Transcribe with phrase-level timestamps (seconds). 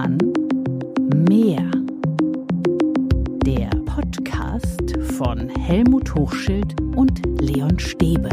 [0.00, 0.18] Kann
[1.26, 1.68] mehr.
[3.44, 8.28] Der Podcast von Helmut Hochschild und Leon Stäbe.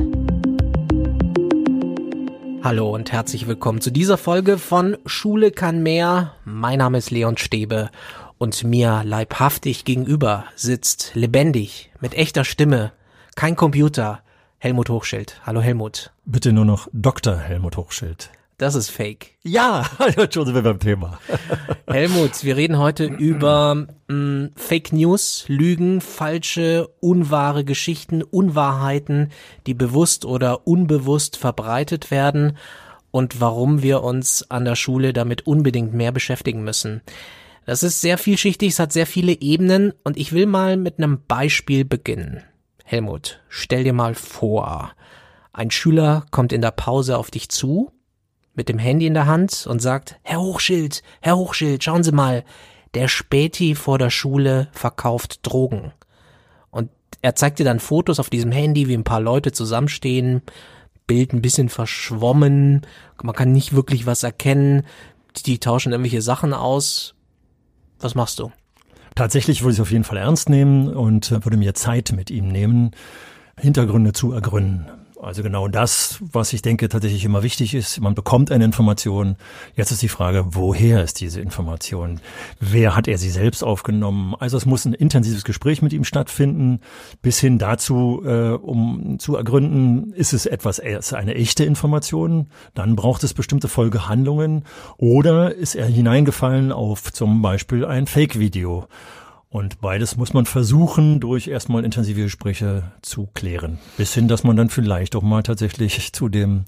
[2.63, 6.36] Hallo und herzlich willkommen zu dieser Folge von Schule kann mehr.
[6.44, 7.90] Mein Name ist Leon Stäbe
[8.38, 12.92] und mir leibhaftig gegenüber sitzt lebendig mit echter Stimme,
[13.36, 14.22] kein Computer,
[14.60, 15.42] Helmut Hochschild.
[15.44, 16.12] Hallo Helmut.
[16.26, 17.35] Bitte nur noch Dr.
[17.35, 18.29] Helmut Hochschild.
[18.58, 19.38] Das ist fake.
[19.44, 19.86] Ja,
[20.32, 21.20] schon sind wir beim Thema.
[21.88, 23.76] Helmut, wir reden heute über
[24.08, 29.31] mh, mm, Fake News, Lügen, falsche, unwahre Geschichten, Unwahrheiten,
[29.68, 32.58] die bewusst oder unbewusst verbreitet werden
[33.12, 37.02] und warum wir uns an der Schule damit unbedingt mehr beschäftigen müssen.
[37.66, 41.20] Das ist sehr vielschichtig, es hat sehr viele Ebenen und ich will mal mit einem
[41.28, 42.44] Beispiel beginnen.
[42.86, 44.92] Helmut, stell dir mal vor,
[45.52, 47.92] ein Schüler kommt in der Pause auf dich zu
[48.55, 52.44] mit dem Handy in der Hand und sagt, Herr Hochschild, Herr Hochschild, schauen Sie mal,
[52.94, 55.92] der Späti vor der Schule verkauft Drogen.
[56.72, 56.89] Und
[57.22, 60.42] er zeigt dir dann Fotos auf diesem Handy, wie ein paar Leute zusammenstehen,
[61.08, 62.81] Bild ein bisschen verschwommen,
[63.22, 64.84] man kann nicht wirklich was erkennen,
[65.45, 67.14] die tauschen irgendwelche Sachen aus.
[68.00, 68.52] Was machst du?
[69.16, 72.47] Tatsächlich würde ich es auf jeden Fall ernst nehmen und würde mir Zeit mit ihm
[72.47, 72.92] nehmen,
[73.58, 74.88] Hintergründe zu ergründen.
[75.26, 78.00] Also genau das, was ich denke tatsächlich immer wichtig ist.
[78.00, 79.38] Man bekommt eine Information.
[79.76, 82.20] Jetzt ist die Frage, woher ist diese Information?
[82.59, 84.36] Wer hat er sie selbst aufgenommen?
[84.38, 86.80] Also es muss ein intensives Gespräch mit ihm stattfinden,
[87.23, 92.48] bis hin dazu, äh, um zu ergründen, ist es etwas, ist eine echte Information?
[92.76, 94.64] Dann braucht es bestimmte Folgehandlungen.
[94.98, 98.88] Oder ist er hineingefallen auf zum Beispiel ein Fake-Video?
[99.56, 103.80] Und beides muss man versuchen, durch erstmal intensive Gespräche zu klären.
[103.95, 106.66] Bis hin, dass man dann vielleicht auch mal tatsächlich zu dem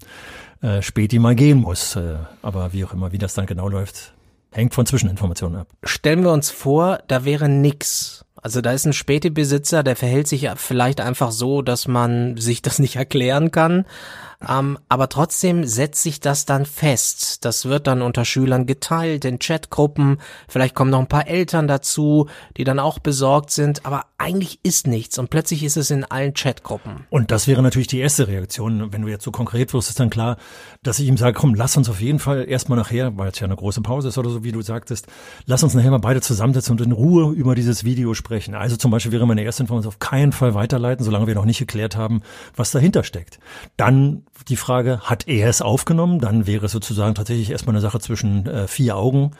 [0.61, 1.97] äh, Späti mal gehen muss.
[1.97, 4.13] Äh, aber wie auch immer, wie das dann genau läuft,
[4.53, 5.67] hängt von Zwischeninformationen ab.
[5.83, 8.23] Stellen wir uns vor, da wäre nix.
[8.41, 12.79] Also da ist ein Späti-Besitzer, der verhält sich vielleicht einfach so, dass man sich das
[12.79, 13.83] nicht erklären kann.
[14.47, 17.43] Ähm, aber trotzdem setzt sich das dann fest.
[17.43, 20.19] Das wird dann unter Schülern geteilt in Chatgruppen.
[20.47, 23.85] Vielleicht kommen noch ein paar Eltern dazu, die dann auch besorgt sind.
[23.85, 27.07] Aber eigentlich ist nichts und plötzlich ist es in allen Chatgruppen.
[27.09, 28.93] Und das wäre natürlich die erste Reaktion.
[28.93, 30.37] Wenn du jetzt so konkret wirst, ist dann klar,
[30.83, 33.45] dass ich ihm sage, komm, lass uns auf jeden Fall erstmal nachher, weil es ja
[33.45, 35.07] eine große Pause ist oder so, wie du sagtest,
[35.45, 38.53] lass uns nachher mal beide zusammensetzen und in Ruhe über dieses Video sprechen.
[38.53, 41.59] Also zum Beispiel wäre meine erste Information auf keinen Fall weiterleiten, solange wir noch nicht
[41.59, 42.21] geklärt haben,
[42.55, 43.39] was dahinter steckt.
[43.77, 46.19] Dann die Frage, hat er es aufgenommen?
[46.19, 49.31] Dann wäre es sozusagen tatsächlich erstmal eine Sache zwischen äh, vier Augen,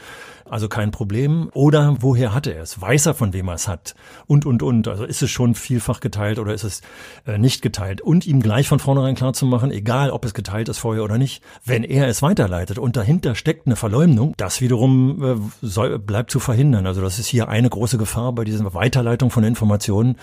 [0.50, 1.50] also kein Problem.
[1.54, 2.80] Oder woher hat er es?
[2.80, 3.96] Weiß er, von wem er es hat?
[4.28, 4.88] Und, und, und.
[4.88, 6.82] Also ist es schon vielfach geteilt oder ist es
[7.26, 8.02] äh, nicht geteilt?
[8.02, 11.18] Und ihm gleich von vornherein klar zu machen, egal ob es geteilt ist vorher oder
[11.18, 15.36] nicht, wenn er es weiterleitet und dahinter steckt eine Verleumdung, das wiederum äh,
[15.66, 16.88] soll, bleibt zu verhindern.
[16.88, 20.16] Also das ist hier eine große Gefahr bei dieser Weiterleitung von Informationen,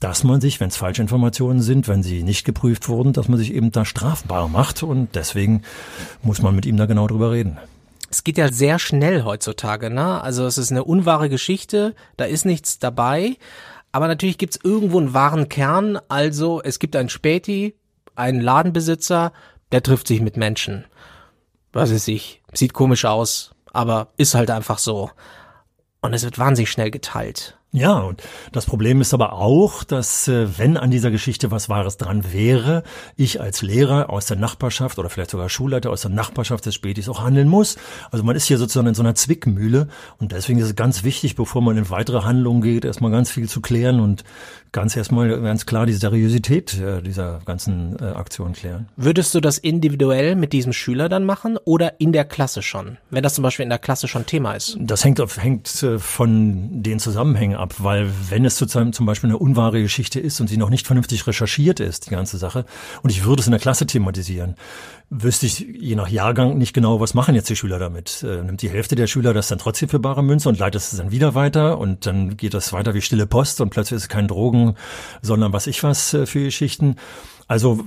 [0.00, 3.38] dass man sich, wenn es falsche Informationen sind, wenn sie nicht geprüft wurden, dass man
[3.38, 5.62] sich eben da strafbar macht und deswegen
[6.22, 7.58] muss man mit ihm da genau drüber reden.
[8.14, 10.22] Es geht ja sehr schnell heutzutage, ne?
[10.22, 13.36] Also es ist eine unwahre Geschichte, da ist nichts dabei,
[13.90, 17.74] aber natürlich gibt's irgendwo einen wahren Kern, also es gibt einen Späti,
[18.14, 19.32] einen Ladenbesitzer,
[19.72, 20.84] der trifft sich mit Menschen.
[21.72, 22.40] Was ist ich?
[22.52, 25.10] Sieht komisch aus, aber ist halt einfach so.
[26.00, 27.58] Und es wird wahnsinnig schnell geteilt.
[27.74, 31.96] Ja, und das Problem ist aber auch, dass äh, wenn an dieser Geschichte was Wahres
[31.96, 32.84] dran wäre,
[33.16, 37.08] ich als Lehrer aus der Nachbarschaft oder vielleicht sogar Schulleiter aus der Nachbarschaft des Spätis
[37.08, 37.76] auch handeln muss.
[38.12, 41.34] Also man ist hier sozusagen in so einer Zwickmühle und deswegen ist es ganz wichtig,
[41.34, 44.22] bevor man in weitere Handlungen geht, erstmal ganz viel zu klären und
[44.70, 48.88] ganz erstmal ganz klar die Seriosität äh, dieser ganzen äh, Aktion klären.
[48.96, 52.98] Würdest du das individuell mit diesem Schüler dann machen oder in der Klasse schon?
[53.10, 54.76] Wenn das zum Beispiel in der Klasse schon Thema ist?
[54.78, 59.38] Das hängt, hängt von den Zusammenhängen ab ab, weil wenn es sozusagen zum Beispiel eine
[59.38, 62.66] unwahre Geschichte ist und sie noch nicht vernünftig recherchiert ist, die ganze Sache,
[63.02, 64.54] und ich würde es in der Klasse thematisieren,
[65.08, 68.22] wüsste ich je nach Jahrgang nicht genau, was machen jetzt die Schüler damit.
[68.22, 70.96] Äh, nimmt die Hälfte der Schüler das dann trotzdem für bare Münze und leitet es
[70.96, 74.08] dann wieder weiter und dann geht das weiter wie stille Post und plötzlich ist es
[74.08, 74.76] kein Drogen,
[75.22, 76.96] sondern was ich was äh, für Geschichten.
[77.46, 77.84] Also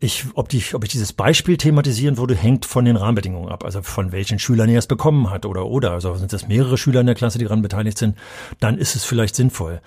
[0.00, 3.64] ich, ob, die, ob ich dieses Beispiel thematisieren würde, hängt von den Rahmenbedingungen ab.
[3.64, 5.92] Also von welchen Schülern er es bekommen hat oder oder.
[5.92, 8.16] Also sind es mehrere Schüler in der Klasse, die daran beteiligt sind,
[8.58, 9.80] dann ist es vielleicht sinnvoll.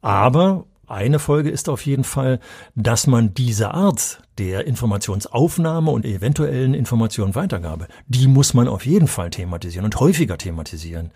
[0.00, 2.40] Aber eine Folge ist auf jeden Fall,
[2.74, 9.30] dass man diese Art der Informationsaufnahme und eventuellen Informationenweitergabe, die muss man auf jeden Fall
[9.30, 11.12] thematisieren und häufiger thematisieren.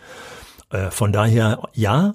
[0.70, 2.14] Äh, von daher ja,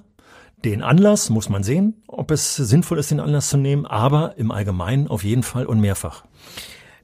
[0.64, 4.50] den Anlass muss man sehen, ob es sinnvoll ist, den Anlass zu nehmen, aber im
[4.50, 6.24] Allgemeinen auf jeden Fall und mehrfach.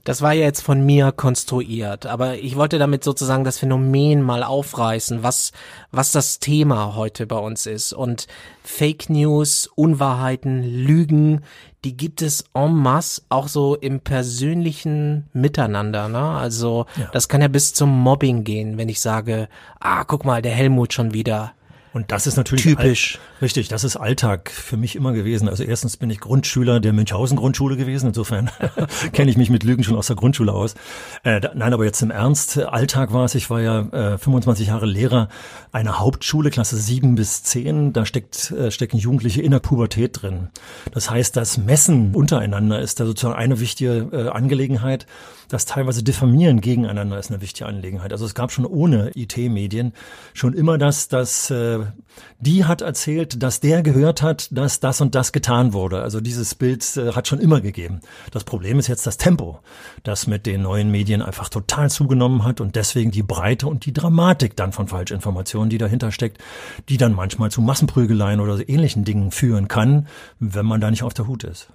[0.09, 4.43] Das war ja jetzt von mir konstruiert, aber ich wollte damit sozusagen das Phänomen mal
[4.43, 5.53] aufreißen, was,
[5.91, 7.93] was das Thema heute bei uns ist.
[7.93, 8.27] Und
[8.63, 11.43] Fake News, Unwahrheiten, Lügen,
[11.85, 16.09] die gibt es en masse auch so im persönlichen Miteinander.
[16.09, 16.23] Ne?
[16.23, 17.11] Also ja.
[17.13, 20.95] das kann ja bis zum Mobbing gehen, wenn ich sage, ah, guck mal, der Helmut
[20.95, 21.53] schon wieder.
[21.93, 23.19] Und das ist natürlich typisch.
[23.41, 25.49] richtig, das ist Alltag für mich immer gewesen.
[25.49, 28.09] Also erstens bin ich Grundschüler der Münchhausen Grundschule gewesen.
[28.09, 28.51] Insofern
[29.13, 30.75] kenne ich mich mit Lügen schon aus der Grundschule aus.
[31.23, 33.35] Äh, da, nein, aber jetzt im Ernst, Alltag war es.
[33.35, 33.81] Ich war ja
[34.15, 35.29] äh, 25 Jahre Lehrer
[35.73, 37.93] einer Hauptschule, Klasse 7 bis 10.
[37.93, 40.49] Da steckt, äh, stecken Jugendliche in der Pubertät drin.
[40.93, 45.07] Das heißt, das Messen untereinander ist da sozusagen eine wichtige äh, Angelegenheit.
[45.49, 48.13] Das teilweise Diffamieren gegeneinander ist eine wichtige Angelegenheit.
[48.13, 49.95] Also es gab schon ohne IT-Medien
[50.35, 51.81] schon immer das, dass äh,
[52.39, 56.03] die hat erzählt, dass der gehört hat, dass das und das getan wurde.
[56.03, 58.01] Also dieses Bild äh, hat schon immer gegeben.
[58.31, 59.61] Das Problem ist jetzt das Tempo,
[60.03, 63.95] das mit den neuen Medien einfach total zugenommen hat und deswegen die Breite und die
[63.95, 66.43] Dramatik dann von Falschinformationen, die dahinter steckt,
[66.91, 70.09] die dann manchmal zu Massenprügeleien oder so ähnlichen Dingen führen kann,
[70.41, 71.69] wenn man da nicht auf der Hut ist.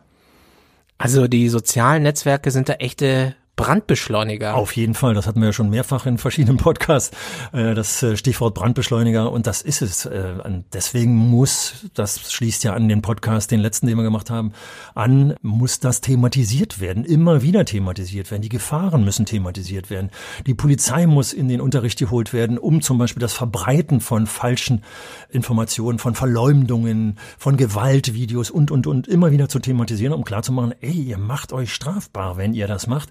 [0.99, 4.55] Also die sozialen Netzwerke sind da echte Brandbeschleuniger.
[4.55, 7.15] Auf jeden Fall, das hatten wir ja schon mehrfach in verschiedenen Podcasts,
[7.51, 10.07] äh, das äh, Stichwort Brandbeschleuniger und das ist es.
[10.07, 10.33] Äh,
[10.73, 14.53] deswegen muss, das schließt ja an den Podcast, den letzten, den wir gemacht haben,
[14.95, 18.41] an, muss das thematisiert werden, immer wieder thematisiert werden.
[18.41, 20.09] Die Gefahren müssen thematisiert werden.
[20.47, 24.83] Die Polizei muss in den Unterricht geholt werden, um zum Beispiel das Verbreiten von falschen
[25.29, 30.91] Informationen, von Verleumdungen, von Gewaltvideos und, und, und immer wieder zu thematisieren, um klarzumachen, ey,
[30.91, 33.09] ihr macht euch strafbar, wenn ihr das macht.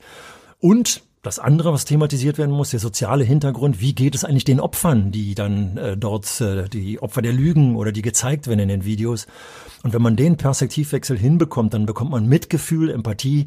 [0.62, 4.60] Und das andere, was thematisiert werden muss, der soziale Hintergrund, wie geht es eigentlich den
[4.60, 8.68] Opfern, die dann äh, dort, äh, die Opfer der Lügen oder die gezeigt werden in
[8.68, 9.26] den Videos.
[9.82, 13.46] Und wenn man den Perspektivwechsel hinbekommt, dann bekommt man Mitgefühl, Empathie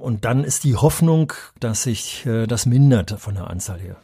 [0.00, 3.96] und dann ist die Hoffnung, dass sich äh, das mindert von der Anzahl her.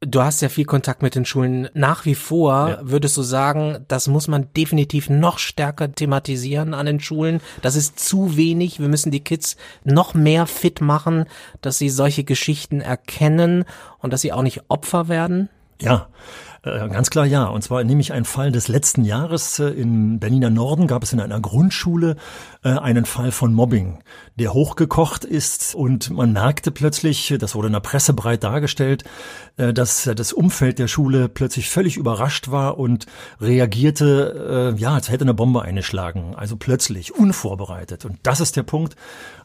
[0.00, 1.68] Du hast ja viel Kontakt mit den Schulen.
[1.74, 2.78] Nach wie vor ja.
[2.82, 7.40] würdest du sagen, das muss man definitiv noch stärker thematisieren an den Schulen.
[7.62, 8.78] Das ist zu wenig.
[8.78, 11.24] Wir müssen die Kids noch mehr fit machen,
[11.62, 13.64] dass sie solche Geschichten erkennen
[13.98, 15.48] und dass sie auch nicht Opfer werden.
[15.80, 16.08] Ja,
[16.88, 17.44] ganz klar ja.
[17.44, 19.58] Und zwar nehme ich einen Fall des letzten Jahres.
[19.58, 22.16] Äh, in Berliner Norden gab es in einer Grundschule
[22.62, 23.98] äh, einen Fall von Mobbing,
[24.36, 29.04] der hochgekocht ist und man merkte plötzlich, das wurde in der Presse breit dargestellt,
[29.56, 33.06] dass das Umfeld der Schule plötzlich völlig überrascht war und
[33.40, 36.34] reagierte, ja, als hätte eine Bombe eingeschlagen.
[36.36, 38.04] Also plötzlich, unvorbereitet.
[38.04, 38.94] Und das ist der Punkt,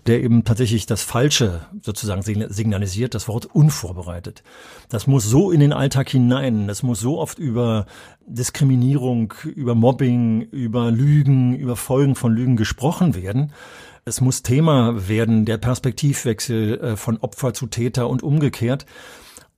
[0.07, 4.44] der eben tatsächlich das Falsche sozusagen signalisiert, das Wort unvorbereitet.
[4.89, 7.85] Das muss so in den Alltag hinein, das muss so oft über
[8.25, 13.53] Diskriminierung, über Mobbing, über Lügen, über Folgen von Lügen gesprochen werden.
[14.05, 18.85] Es muss Thema werden, der Perspektivwechsel äh, von Opfer zu Täter und umgekehrt.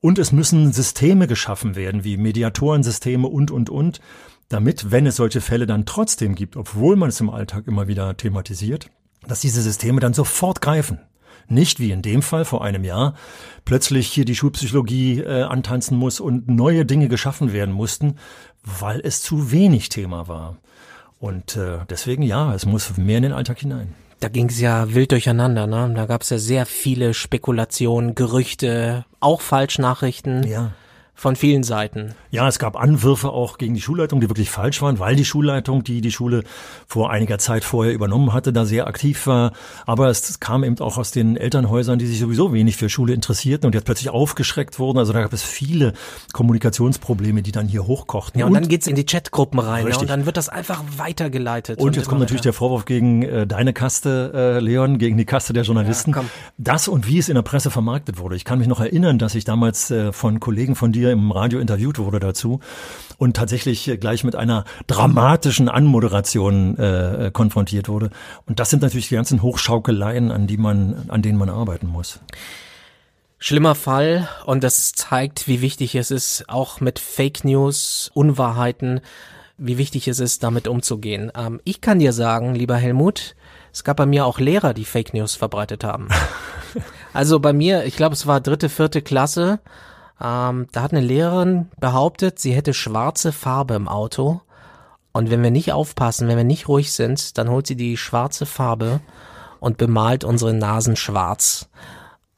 [0.02, 4.02] Und es müssen Systeme geschaffen werden, wie Mediatorensysteme und, und, und,
[4.50, 8.16] damit, wenn es solche Fälle dann trotzdem gibt, obwohl man es im Alltag immer wieder
[8.16, 8.92] thematisiert,
[9.28, 11.00] dass diese Systeme dann sofort greifen.
[11.48, 13.14] Nicht wie in dem Fall vor einem Jahr
[13.66, 18.16] plötzlich hier die Schulpsychologie äh, antanzen muss und neue Dinge geschaffen werden mussten,
[18.64, 20.58] weil es zu wenig Thema war.
[21.20, 23.94] Und äh, deswegen ja, es muss mehr in den Alltag hinein.
[24.22, 25.92] Da ging es ja wild durcheinander, ne?
[25.96, 30.48] Da gab es ja sehr viele Spekulationen, Gerüchte, auch Falschnachrichten.
[30.48, 30.72] Ja
[31.16, 32.14] von vielen Seiten.
[32.30, 35.84] Ja, es gab Anwürfe auch gegen die Schulleitung, die wirklich falsch waren, weil die Schulleitung,
[35.84, 36.44] die die Schule
[36.88, 39.54] vor einiger Zeit vorher übernommen hatte, da sehr aktiv war.
[39.86, 43.66] Aber es kam eben auch aus den Elternhäusern, die sich sowieso wenig für Schule interessierten
[43.66, 44.98] und jetzt plötzlich aufgeschreckt wurden.
[44.98, 45.94] Also da gab es viele
[46.34, 48.38] Kommunikationsprobleme, die dann hier hochkochten.
[48.40, 50.84] Ja, und, und dann geht's in die Chatgruppen rein ja, und dann wird das einfach
[50.98, 51.80] weitergeleitet.
[51.80, 55.26] Und, und jetzt kommt natürlich der Vorwurf gegen äh, deine Kaste, äh, Leon, gegen die
[55.26, 56.12] Kaste der Journalisten.
[56.12, 56.26] Ja,
[56.58, 58.36] das und wie es in der Presse vermarktet wurde.
[58.36, 61.32] Ich kann mich noch erinnern, dass ich damals äh, von Kollegen von dir hier im
[61.32, 62.60] Radio interviewt wurde dazu
[63.18, 68.10] und tatsächlich gleich mit einer dramatischen Anmoderation äh, konfrontiert wurde.
[68.46, 72.20] Und das sind natürlich die ganzen Hochschaukeleien, an die man, an denen man arbeiten muss.
[73.38, 79.02] Schlimmer Fall und das zeigt, wie wichtig es ist, auch mit Fake News, Unwahrheiten,
[79.58, 81.32] wie wichtig es ist, damit umzugehen.
[81.38, 83.36] Ähm, ich kann dir sagen, lieber Helmut,
[83.72, 86.08] es gab bei mir auch Lehrer, die Fake News verbreitet haben.
[87.14, 89.60] also bei mir, ich glaube, es war dritte, vierte Klasse,
[90.22, 94.42] ähm, da hat eine Lehrerin behauptet, sie hätte schwarze Farbe im Auto.
[95.12, 98.46] Und wenn wir nicht aufpassen, wenn wir nicht ruhig sind, dann holt sie die schwarze
[98.46, 99.00] Farbe
[99.60, 101.70] und bemalt unsere Nasen schwarz.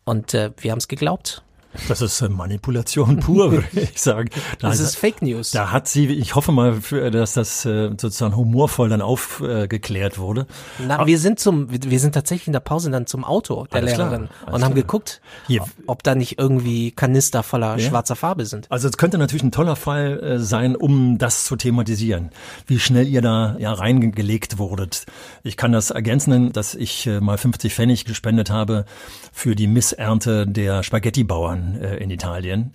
[0.06, 1.44] Und äh, wir haben es geglaubt.
[1.88, 4.30] Das ist äh, Manipulation pur, würde ich sagen.
[4.60, 5.52] Da das ist Fake News.
[5.52, 6.80] Da hat sie, ich hoffe mal,
[7.12, 10.48] dass das äh, sozusagen humorvoll dann aufgeklärt wurde.
[10.80, 13.82] Na, Aber wir sind zum, wir sind tatsächlich in der Pause dann zum Auto der
[13.82, 14.84] Lehrerin klar, und haben klar.
[14.84, 15.64] geguckt, Hier.
[15.86, 17.90] ob da nicht irgendwie Kanister voller ja.
[17.90, 18.72] schwarzer Farbe sind.
[18.72, 22.32] Also es könnte natürlich ein toller Fall sein, um das zu thematisieren,
[22.66, 25.06] wie schnell ihr da ja reingelegt wurdet.
[25.44, 28.86] Ich kann das ergänzen, dass ich mal 50 Pfennig gespendet habe
[29.32, 32.74] für die Missernte der Spaghetti-Bauern äh, in Italien.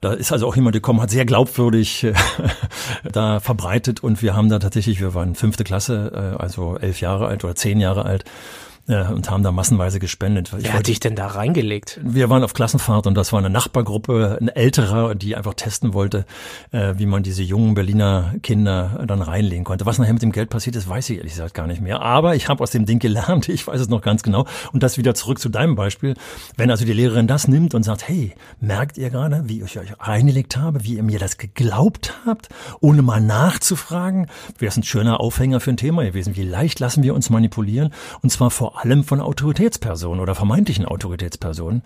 [0.00, 2.14] Da ist also auch jemand gekommen, hat sehr glaubwürdig äh,
[3.12, 7.26] da verbreitet und wir haben da tatsächlich, wir waren fünfte Klasse, äh, also elf Jahre
[7.26, 8.24] alt oder zehn Jahre alt,
[8.88, 10.50] äh, und haben da massenweise gespendet.
[10.56, 12.00] Wer hat dich denn da reingelegt?
[12.02, 16.26] Wir waren auf Klassenfahrt und das war eine Nachbargruppe, ein älterer, die einfach testen wollte,
[16.70, 19.86] äh, wie man diese jungen Berliner Kinder dann reinlegen konnte.
[19.86, 22.02] Was nachher mit dem Geld passiert ist, weiß ich ehrlich gesagt gar nicht mehr.
[22.02, 24.46] Aber ich habe aus dem Ding gelernt, ich weiß es noch ganz genau.
[24.72, 26.14] Und das wieder zurück zu deinem Beispiel.
[26.56, 29.94] Wenn also die Lehrerin das nimmt und sagt, hey, merkt ihr gerade, wie ich euch
[29.98, 32.48] reingelegt habe, wie ihr mir das geglaubt habt,
[32.80, 34.26] ohne mal nachzufragen,
[34.58, 36.36] wäre es ein schöner Aufhänger für ein Thema gewesen.
[36.36, 37.92] Wie leicht lassen wir uns manipulieren?
[38.22, 41.82] Und zwar vor allem von Autoritätspersonen oder vermeintlichen Autoritätspersonen.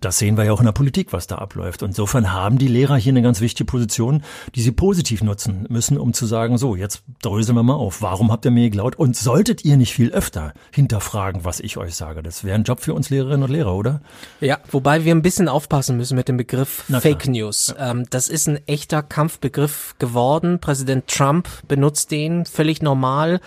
[0.00, 1.82] Das sehen wir ja auch in der Politik, was da abläuft.
[1.82, 4.22] insofern haben die Lehrer hier eine ganz wichtige Position,
[4.54, 8.02] die sie positiv nutzen müssen, um zu sagen, so, jetzt dröseln wir mal auf.
[8.02, 8.98] Warum habt ihr mir geglaubt?
[8.98, 12.22] Und solltet ihr nicht viel öfter hinterfragen, was ich euch sage?
[12.22, 14.00] Das wäre ein Job für uns Lehrerinnen und Lehrer, oder?
[14.40, 17.74] Ja, wobei wir ein bisschen aufpassen müssen mit dem Begriff Fake News.
[17.76, 17.90] Ja.
[17.90, 20.60] Ähm, das ist ein echter Kampfbegriff geworden.
[20.60, 23.40] Präsident Trump benutzt den völlig normal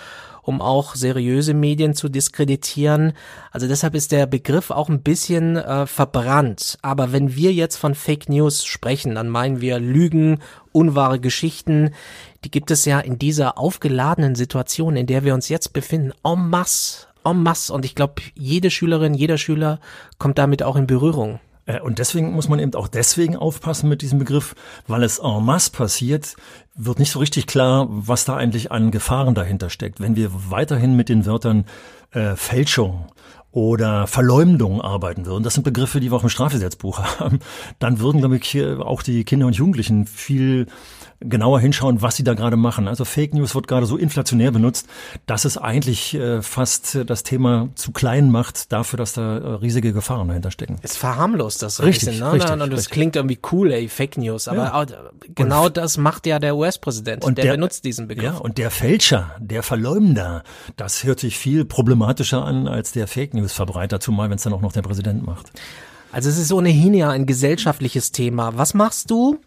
[0.43, 3.13] um auch seriöse Medien zu diskreditieren.
[3.51, 6.77] Also deshalb ist der Begriff auch ein bisschen äh, verbrannt.
[6.81, 10.39] Aber wenn wir jetzt von Fake News sprechen, dann meinen wir Lügen,
[10.71, 11.91] unwahre Geschichten.
[12.43, 16.49] Die gibt es ja in dieser aufgeladenen Situation, in der wir uns jetzt befinden, en
[16.49, 17.73] masse, en masse.
[17.73, 19.79] Und ich glaube, jede Schülerin, jeder Schüler
[20.17, 21.39] kommt damit auch in Berührung.
[21.65, 24.55] Äh, und deswegen muss man eben auch deswegen aufpassen mit diesem Begriff,
[24.87, 26.35] weil es en masse passiert,
[26.75, 29.99] wird nicht so richtig klar, was da eigentlich an Gefahren dahinter steckt.
[29.99, 31.65] Wenn wir weiterhin mit den Wörtern
[32.11, 33.05] äh, Fälschung
[33.51, 37.39] oder Verleumdung arbeiten würden, das sind Begriffe, die wir auch im Strafgesetzbuch haben,
[37.79, 40.67] dann würden, glaube ich, auch die Kinder und Jugendlichen viel
[41.23, 42.87] genauer hinschauen, was sie da gerade machen.
[42.87, 44.87] Also Fake News wird gerade so inflationär benutzt,
[45.25, 49.93] dass es eigentlich äh, fast das Thema zu klein macht dafür, dass da äh, riesige
[49.93, 50.77] Gefahren dahinter stecken.
[50.81, 52.33] Es verharmlost das so richtig, ein bisschen, ne?
[52.33, 54.47] richtig, Und es klingt irgendwie cool, ey, Fake News.
[54.47, 54.85] Aber ja.
[55.35, 57.23] genau und, das macht ja der US-Präsident.
[57.23, 58.25] Und der, der, benutzt diesen Begriff.
[58.25, 60.43] Ja, und der Fälscher, der Verleumder,
[60.75, 64.61] das hört sich viel problematischer an als der Fake News-Verbreiter, zumal wenn es dann auch
[64.61, 65.51] noch der Präsident macht.
[66.11, 68.55] Also es ist ohnehin ja ein gesellschaftliches Thema.
[68.55, 69.39] Was machst du?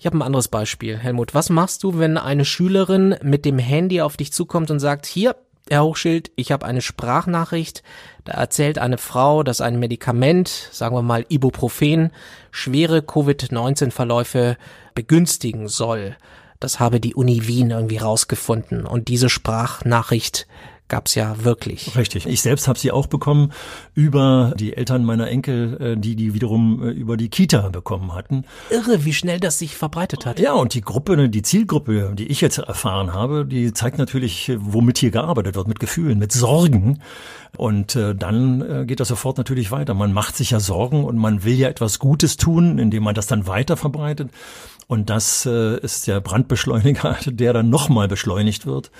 [0.00, 1.34] Ich habe ein anderes Beispiel, Helmut.
[1.34, 5.34] Was machst du, wenn eine Schülerin mit dem Handy auf dich zukommt und sagt, hier,
[5.68, 7.82] Herr Hochschild, ich habe eine Sprachnachricht,
[8.24, 12.12] da erzählt eine Frau, dass ein Medikament, sagen wir mal Ibuprofen,
[12.52, 14.56] schwere Covid-19-Verläufe
[14.94, 16.16] begünstigen soll.
[16.60, 18.86] Das habe die Uni Wien irgendwie rausgefunden.
[18.86, 20.46] Und diese Sprachnachricht
[20.88, 21.96] gab's ja wirklich.
[21.96, 22.26] Richtig.
[22.26, 23.52] Ich selbst habe sie auch bekommen
[23.94, 28.44] über die Eltern meiner Enkel, äh, die die wiederum äh, über die Kita bekommen hatten.
[28.70, 30.38] Irre, wie schnell das sich verbreitet hat.
[30.40, 34.98] Ja, und die Gruppe, die Zielgruppe, die ich jetzt erfahren habe, die zeigt natürlich, womit
[34.98, 37.00] hier gearbeitet wird, mit Gefühlen, mit Sorgen.
[37.56, 39.94] Und äh, dann äh, geht das sofort natürlich weiter.
[39.94, 43.26] Man macht sich ja Sorgen und man will ja etwas Gutes tun, indem man das
[43.26, 44.30] dann weiter verbreitet.
[44.86, 48.90] Und das äh, ist der Brandbeschleuniger, der dann nochmal beschleunigt wird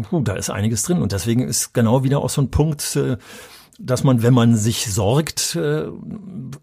[0.00, 1.02] puh, da ist einiges drin.
[1.02, 3.16] Und deswegen ist genau wieder auch so ein Punkt, äh,
[3.78, 5.86] dass man, wenn man sich sorgt, äh,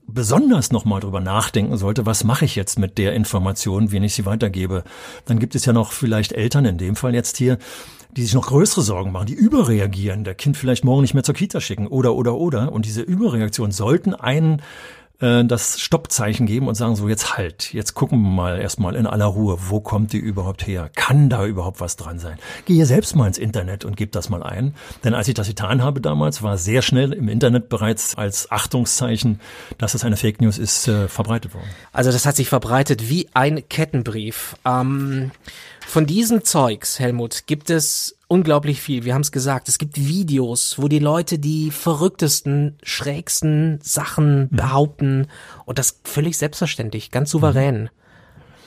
[0.07, 4.25] besonders nochmal drüber nachdenken sollte, was mache ich jetzt mit der Information, wenn ich sie
[4.25, 4.83] weitergebe.
[5.25, 7.57] Dann gibt es ja noch vielleicht Eltern, in dem Fall jetzt hier,
[8.15, 11.35] die sich noch größere Sorgen machen, die überreagieren, der Kind vielleicht morgen nicht mehr zur
[11.35, 12.71] Kita schicken oder, oder, oder.
[12.71, 14.61] Und diese Überreaktionen sollten einen
[15.21, 19.07] äh, das Stoppzeichen geben und sagen so, jetzt halt, jetzt gucken wir mal erstmal in
[19.07, 20.89] aller Ruhe, wo kommt die überhaupt her?
[20.95, 22.37] Kann da überhaupt was dran sein?
[22.65, 24.73] Gehe selbst mal ins Internet und gib das mal ein.
[25.03, 29.39] Denn als ich das getan habe damals, war sehr schnell im Internet bereits als Achtungszeichen,
[29.77, 31.69] dass es eine Fake News ist, äh, verbreitet worden.
[31.93, 34.55] Also das hat sich verbreitet wie ein Kettenbrief.
[34.65, 35.31] Ähm
[35.91, 39.03] von diesem Zeugs, Helmut, gibt es unglaublich viel.
[39.03, 39.67] Wir haben es gesagt.
[39.67, 44.55] Es gibt Videos, wo die Leute die verrücktesten, schrägsten Sachen mhm.
[44.55, 45.27] behaupten
[45.65, 47.81] und das völlig selbstverständlich, ganz souverän.
[47.81, 47.89] Mhm.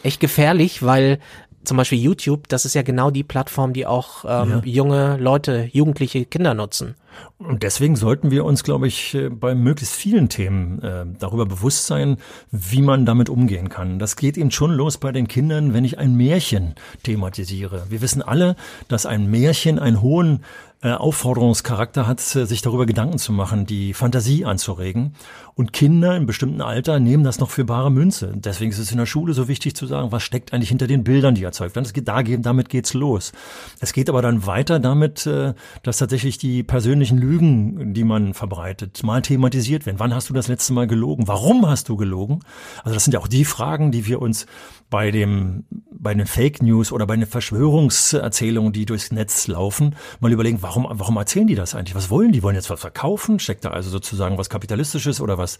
[0.03, 1.19] Echt gefährlich, weil
[1.65, 4.61] zum Beispiel YouTube, das ist ja genau die Plattform, die auch ähm, ja.
[4.65, 6.95] junge Leute, jugendliche Kinder nutzen.
[7.39, 11.87] Und deswegen sollten wir uns, glaube ich, äh, bei möglichst vielen Themen äh, darüber bewusst
[11.87, 12.19] sein,
[12.51, 13.99] wie man damit umgehen kann.
[13.99, 17.87] Das geht eben schon los bei den Kindern, wenn ich ein Märchen thematisiere.
[17.89, 18.57] Wir wissen alle,
[18.89, 20.45] dass ein Märchen einen hohen
[20.85, 25.15] äh, Aufforderungscharakter hat, äh, sich darüber Gedanken zu machen, die Fantasie anzuregen.
[25.55, 28.33] Und Kinder im bestimmten Alter nehmen das noch für bare Münze.
[28.35, 31.03] Deswegen ist es in der Schule so wichtig zu sagen, was steckt eigentlich hinter den
[31.03, 31.91] Bildern, die erzeugt werden.
[32.05, 33.33] Da, damit geht's los.
[33.81, 39.03] Es geht aber dann weiter damit, äh, dass tatsächlich die persönlichen Lügen, die man verbreitet,
[39.05, 40.01] mal thematisiert werden.
[40.01, 41.29] Wann hast du das letzte Mal gelogen?
[41.29, 42.41] Warum hast du gelogen?
[42.83, 44.45] Also das sind ja auch die Fragen, die wir uns
[44.91, 50.31] bei dem, bei den Fake News oder bei den Verschwörungserzählungen, die durchs Netz laufen, mal
[50.31, 51.95] überlegen, warum, warum erzählen die das eigentlich?
[51.95, 52.43] Was wollen die?
[52.43, 53.39] Wollen jetzt was verkaufen?
[53.39, 55.59] Steckt da also sozusagen was Kapitalistisches oder was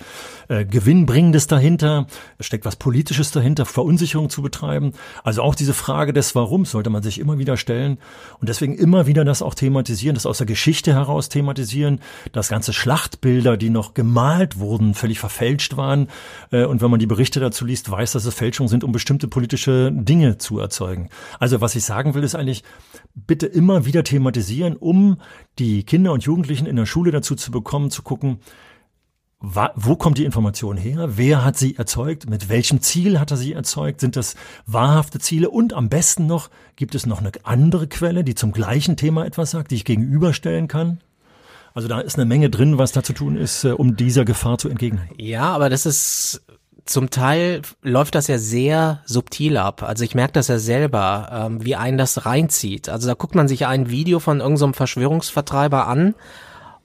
[0.49, 2.07] äh, Gewinnbringendes dahinter?
[2.41, 4.93] Steckt was Politisches dahinter, Verunsicherung zu betreiben?
[5.23, 7.99] Also auch diese Frage des Warums sollte man sich immer wieder stellen
[8.41, 12.01] und deswegen immer wieder das auch thematisieren, das aus der Geschichte heraus thematisieren,
[12.33, 16.09] dass ganze Schlachtbilder, die noch gemalt wurden, völlig verfälscht waren.
[16.51, 19.29] Äh, und wenn man die Berichte dazu liest, weiß, dass es Fälschungen sind, um bestimmte
[19.29, 21.11] politische Dinge zu erzeugen.
[21.39, 22.65] Also was ich sagen will, ist eigentlich,
[23.15, 25.04] bitte immer wieder thematisieren, um
[25.59, 28.39] die Kinder und Jugendlichen in der Schule dazu zu bekommen, zu gucken,
[29.41, 31.17] wo kommt die Information her?
[31.17, 32.31] Wer hat sie erzeugt?
[32.31, 34.01] Mit welchem Ziel hat er sie erzeugt?
[34.01, 35.51] Sind das wahrhafte Ziele?
[35.51, 39.51] Und am besten noch, gibt es noch eine andere Quelle, die zum gleichen Thema etwas
[39.51, 41.01] sagt, die ich gegenüberstellen kann?
[41.75, 44.59] Also da ist eine Menge drin, was da zu tun ist, äh, um dieser Gefahr
[44.59, 45.09] zu entgegnen.
[45.19, 46.43] Ja, aber das ist
[46.85, 49.83] zum Teil läuft das ja sehr subtil ab.
[49.83, 52.89] Also ich merke das ja selber, ähm, wie einen das reinzieht.
[52.89, 56.15] Also da guckt man sich ein Video von irgendeinem so Verschwörungsvertreiber an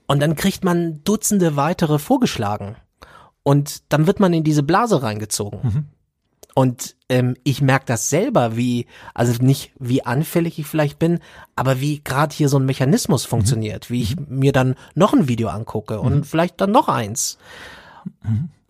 [0.07, 2.77] und dann kriegt man Dutzende weitere vorgeschlagen.
[3.43, 5.59] Und dann wird man in diese Blase reingezogen.
[5.63, 5.85] Mhm.
[6.55, 11.19] Und ähm, ich merke das selber, wie, also nicht wie anfällig ich vielleicht bin,
[11.55, 13.29] aber wie gerade hier so ein Mechanismus mhm.
[13.29, 14.25] funktioniert, wie ich mhm.
[14.39, 16.23] mir dann noch ein Video angucke und mhm.
[16.23, 17.37] vielleicht dann noch eins.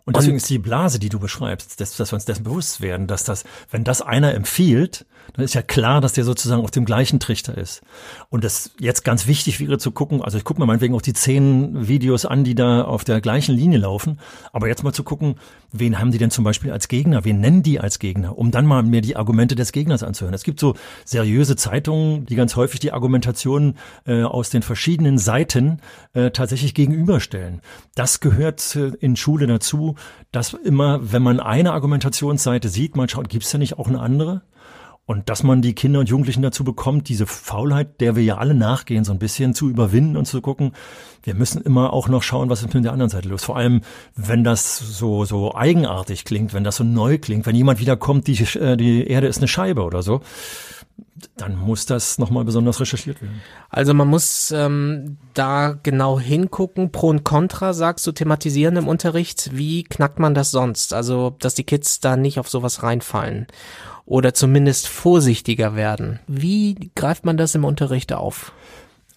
[0.10, 3.06] Und deswegen ist die Blase, die du beschreibst, dass, dass wir uns dessen bewusst werden,
[3.06, 6.86] dass das, wenn das einer empfiehlt, dann ist ja klar, dass der sozusagen auf dem
[6.86, 7.82] gleichen Trichter ist.
[8.30, 11.14] Und das jetzt ganz wichtig wäre zu gucken, also ich gucke mir meinetwegen auch die
[11.14, 14.20] zehn Videos an, die da auf der gleichen Linie laufen,
[14.54, 15.36] aber jetzt mal zu gucken,
[15.72, 18.66] wen haben die denn zum Beispiel als Gegner, wen nennen die als Gegner, um dann
[18.66, 20.34] mal mir die Argumente des Gegners anzuhören.
[20.34, 25.82] Es gibt so seriöse Zeitungen, die ganz häufig die Argumentationen äh, aus den verschiedenen Seiten
[26.14, 27.62] äh, tatsächlich gegenüberstellen.
[27.96, 29.96] Das gehört äh, in Schule dazu,
[30.32, 34.00] dass immer, wenn man eine Argumentationsseite sieht, man schaut, gibt es da nicht auch eine
[34.00, 34.42] andere?
[35.10, 38.54] Und dass man die Kinder und Jugendlichen dazu bekommt, diese Faulheit, der wir ja alle
[38.54, 40.74] nachgehen, so ein bisschen zu überwinden und zu gucken,
[41.24, 43.44] wir müssen immer auch noch schauen, was ist mit der anderen Seite los.
[43.44, 43.82] Vor allem,
[44.16, 48.28] wenn das so, so eigenartig klingt, wenn das so neu klingt, wenn jemand wieder kommt,
[48.28, 50.22] die, äh, die Erde ist eine Scheibe oder so
[51.38, 53.42] dann muss das nochmal besonders recherchiert werden.
[53.70, 59.52] Also man muss ähm, da genau hingucken, Pro und Contra, sagst du, thematisieren im Unterricht.
[59.54, 60.94] Wie knackt man das sonst?
[60.94, 63.48] Also, dass die Kids da nicht auf sowas reinfallen
[64.06, 66.20] oder zumindest vorsichtiger werden.
[66.28, 68.54] Wie greift man das im Unterricht auf?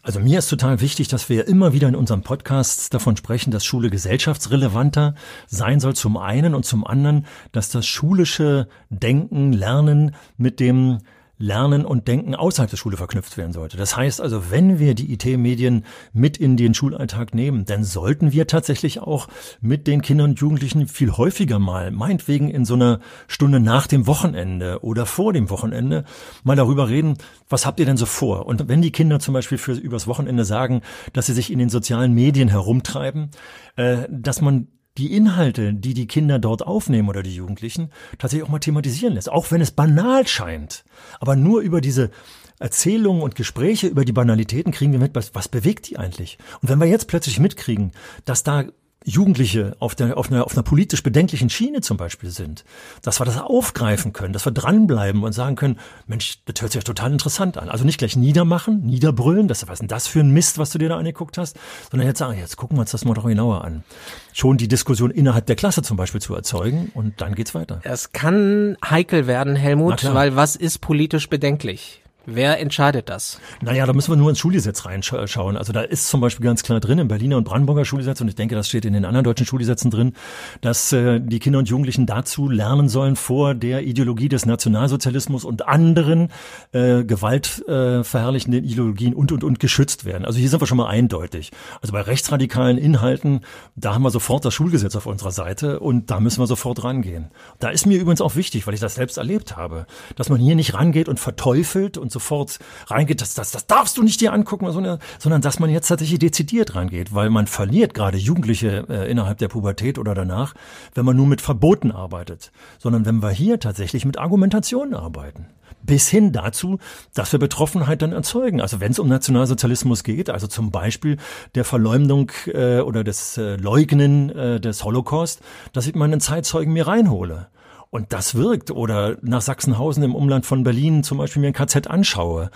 [0.04, 3.64] Also mir ist total wichtig, dass wir immer wieder in unserem Podcast davon sprechen, dass
[3.64, 5.14] Schule gesellschaftsrelevanter
[5.46, 10.98] sein soll zum einen und zum anderen, dass das schulische Denken, Lernen mit dem
[11.42, 13.76] Lernen und Denken außerhalb der Schule verknüpft werden sollte.
[13.76, 18.46] Das heißt also, wenn wir die IT-Medien mit in den Schulalltag nehmen, dann sollten wir
[18.46, 19.26] tatsächlich auch
[19.60, 24.06] mit den Kindern und Jugendlichen viel häufiger mal, meinetwegen in so einer Stunde nach dem
[24.06, 26.04] Wochenende oder vor dem Wochenende,
[26.44, 28.46] mal darüber reden, was habt ihr denn so vor?
[28.46, 31.70] Und wenn die Kinder zum Beispiel für übers Wochenende sagen, dass sie sich in den
[31.70, 33.30] sozialen Medien herumtreiben,
[33.74, 38.52] äh, dass man die Inhalte, die die Kinder dort aufnehmen oder die Jugendlichen, tatsächlich auch
[38.52, 39.30] mal thematisieren lässt.
[39.30, 40.84] Auch wenn es banal scheint.
[41.18, 42.10] Aber nur über diese
[42.58, 46.38] Erzählungen und Gespräche über die Banalitäten kriegen wir mit, was, was bewegt die eigentlich?
[46.60, 47.92] Und wenn wir jetzt plötzlich mitkriegen,
[48.24, 48.64] dass da
[49.04, 52.64] Jugendliche auf, der, auf, einer, auf einer politisch bedenklichen Schiene zum Beispiel sind,
[53.02, 56.82] dass wir das aufgreifen können, dass wir dranbleiben und sagen können, Mensch, das hört sich
[56.82, 57.68] ja total interessant an.
[57.68, 60.78] Also nicht gleich niedermachen, niederbrüllen, das, was ist denn das für ein Mist, was du
[60.78, 61.58] dir da angeguckt hast,
[61.90, 63.84] sondern jetzt sagen, jetzt gucken wir uns das mal doch genauer an.
[64.32, 67.80] Schon die Diskussion innerhalb der Klasse zum Beispiel zu erzeugen und dann geht's weiter.
[67.84, 72.01] Es kann heikel werden, Helmut, weil was ist politisch bedenklich?
[72.26, 73.40] Wer entscheidet das?
[73.60, 75.56] Naja, da müssen wir nur ins Schulgesetz reinschauen.
[75.56, 78.36] Also da ist zum Beispiel ganz klar drin im Berliner und Brandenburger Schulgesetz und ich
[78.36, 80.12] denke, das steht in den anderen deutschen Schulgesetzen drin,
[80.60, 85.66] dass äh, die Kinder und Jugendlichen dazu lernen sollen, vor der Ideologie des Nationalsozialismus und
[85.66, 86.28] anderen
[86.72, 90.24] äh, gewaltverherrlichenden äh, Ideologien und und und geschützt werden.
[90.24, 91.50] Also hier sind wir schon mal eindeutig.
[91.80, 93.40] Also bei rechtsradikalen Inhalten,
[93.74, 97.30] da haben wir sofort das Schulgesetz auf unserer Seite und da müssen wir sofort rangehen.
[97.58, 100.54] Da ist mir übrigens auch wichtig, weil ich das selbst erlebt habe, dass man hier
[100.54, 104.70] nicht rangeht und verteufelt und sofort reingeht, das, das, das darfst du nicht dir angucken,
[104.70, 109.48] sondern dass man jetzt tatsächlich dezidiert reingeht, weil man verliert gerade Jugendliche äh, innerhalb der
[109.48, 110.54] Pubertät oder danach,
[110.94, 115.46] wenn man nur mit Verboten arbeitet, sondern wenn wir hier tatsächlich mit Argumentationen arbeiten
[115.82, 116.78] bis hin dazu,
[117.14, 118.60] dass wir Betroffenheit dann erzeugen.
[118.60, 121.18] Also wenn es um Nationalsozialismus geht, also zum Beispiel
[121.54, 125.40] der Verleumdung äh, oder des äh, Leugnen äh, des Holocaust,
[125.72, 127.48] dass ich meinen Zeitzeugen mir reinhole.
[127.92, 128.70] Und das wirkt.
[128.70, 132.50] Oder nach Sachsenhausen im Umland von Berlin zum Beispiel mir ein KZ anschaue.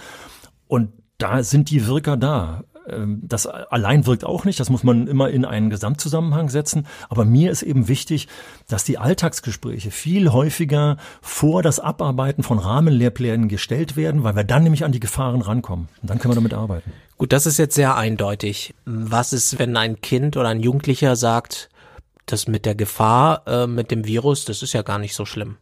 [0.66, 2.64] Und da sind die Wirker da.
[2.88, 6.86] Ähm, das allein wirkt auch nicht, das muss man immer in einen Gesamtzusammenhang setzen.
[7.10, 8.28] Aber mir ist eben wichtig,
[8.66, 14.62] dass die Alltagsgespräche viel häufiger vor das Abarbeiten von Rahmenlehrplänen gestellt werden, weil wir dann
[14.62, 15.90] nämlich an die Gefahren rankommen.
[16.00, 16.94] Und dann können wir damit arbeiten.
[17.18, 18.74] Gut, das ist jetzt sehr eindeutig.
[18.86, 21.68] Was ist, wenn ein Kind oder ein Jugendlicher sagt,
[22.26, 25.56] das mit der Gefahr, äh, mit dem Virus, das ist ja gar nicht so schlimm?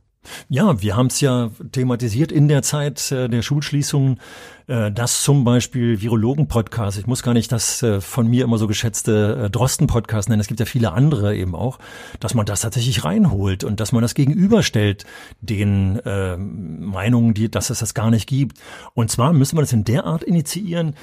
[0.49, 4.21] Ja, wir haben es ja thematisiert in der Zeit äh, der Schulschließungen,
[4.67, 8.67] äh, dass zum Beispiel Virologen-Podcast, ich muss gar nicht das äh, von mir immer so
[8.67, 11.79] geschätzte äh, Drosten-Podcast nennen, es gibt ja viele andere eben auch,
[12.21, 15.05] dass man das tatsächlich reinholt und dass man das gegenüberstellt
[15.41, 18.59] den äh, Meinungen, die, dass es das gar nicht gibt.
[18.95, 20.95] Und zwar müssen wir das in der Art initiieren,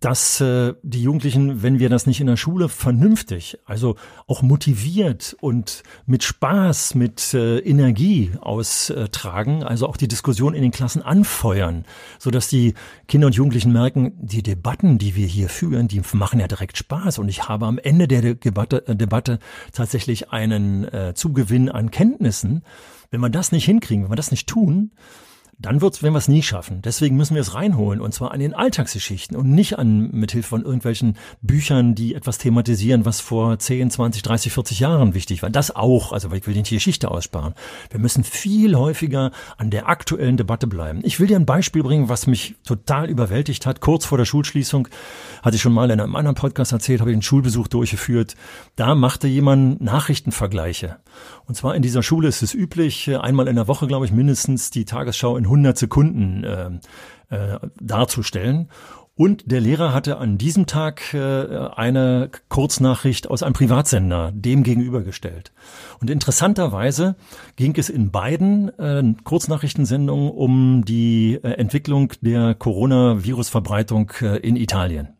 [0.00, 5.36] dass äh, die Jugendlichen, wenn wir das nicht in der Schule vernünftig, also auch motiviert
[5.40, 11.84] und mit Spaß, mit äh, Energie austragen, also auch die Diskussion in den Klassen anfeuern,
[12.18, 12.74] so dass die
[13.08, 17.18] Kinder und Jugendlichen merken, die Debatten, die wir hier führen, die machen ja direkt Spaß
[17.18, 19.38] und ich habe am Ende der Debatte, äh, Debatte
[19.72, 22.62] tatsächlich einen äh, Zugewinn an Kenntnissen.
[23.10, 24.92] Wenn wir das nicht hinkriegen, wenn wir das nicht tun,
[25.60, 26.82] dann wird's, wenn wir es nie schaffen.
[26.82, 30.62] Deswegen müssen wir es reinholen und zwar an den Alltagsgeschichten und nicht an mithilfe von
[30.62, 35.50] irgendwelchen Büchern, die etwas thematisieren, was vor 10, 20, 30, 40 Jahren wichtig war.
[35.50, 37.54] Das auch, also ich will nicht die Geschichte aussparen.
[37.90, 41.00] Wir müssen viel häufiger an der aktuellen Debatte bleiben.
[41.02, 43.80] Ich will dir ein Beispiel bringen, was mich total überwältigt hat.
[43.80, 44.86] Kurz vor der Schulschließung
[45.42, 48.36] hatte ich schon mal in einem anderen Podcast erzählt, habe ich einen Schulbesuch durchgeführt.
[48.76, 50.98] Da machte jemand Nachrichtenvergleiche.
[51.46, 54.70] Und zwar in dieser Schule ist es üblich, einmal in der Woche, glaube ich, mindestens
[54.70, 56.70] die Tagesschau in 100 Sekunden äh,
[57.30, 58.68] äh, darzustellen.
[59.18, 61.18] Und der Lehrer hatte an diesem Tag äh,
[61.74, 65.50] eine Kurznachricht aus einem Privatsender dem gegenübergestellt.
[66.00, 67.16] Und interessanterweise
[67.56, 75.17] ging es in beiden äh, Kurznachrichtensendungen um die äh, Entwicklung der Coronavirus-Verbreitung äh, in Italien.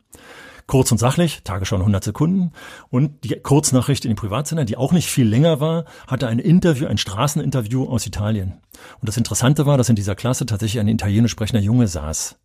[0.69, 2.51] Kurz und sachlich, Tagesschau in 100 Sekunden.
[2.91, 6.85] Und die Kurznachricht in den Privatsender, die auch nicht viel länger war, hatte ein Interview,
[6.85, 8.61] ein Straßeninterview aus Italien.
[9.01, 12.37] Und das Interessante war, dass in dieser Klasse tatsächlich ein italienisch sprechender Junge saß,